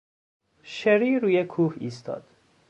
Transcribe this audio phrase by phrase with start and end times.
[0.63, 2.23] شری روی کوه ایستاد.